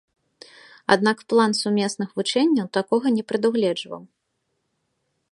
Аднак 0.93 1.17
план 1.33 1.51
сумесных 1.59 2.09
вучэнняў 2.19 2.67
такога 2.77 3.07
не 3.17 3.23
прадугледжваў. 3.33 4.01